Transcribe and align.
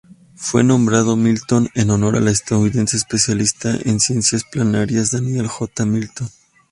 Fue 0.33 0.63
nombrado 0.63 1.15
Milton 1.15 1.69
en 1.75 1.91
honor 1.91 2.15
al 2.15 2.27
estadounidense 2.27 2.97
especialista 2.97 3.77
en 3.85 3.99
ciencias 3.99 4.43
planetarias 4.51 5.11
Daniel 5.11 5.45
J. 5.47 5.85
Milton. 5.85 6.27